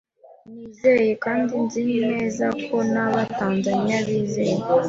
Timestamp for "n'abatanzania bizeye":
2.91-4.57